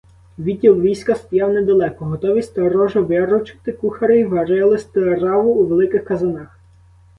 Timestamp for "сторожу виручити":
2.43-3.71